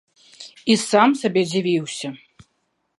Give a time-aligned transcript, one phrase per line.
[0.71, 2.15] І сам сабе дзівіўся.